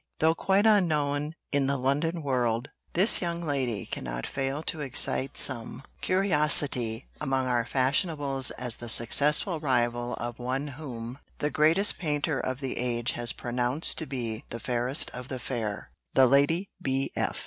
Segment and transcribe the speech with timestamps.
[0.17, 5.83] "Though quite unknown in the London world, this young lady cannot fail to excite some
[6.01, 12.61] curiosity among our fashionables as the successful rival of one whom the greatest painter of
[12.61, 17.11] the age has pronounced to be the fairest of the fair the Lady B.
[17.15, 17.37] F.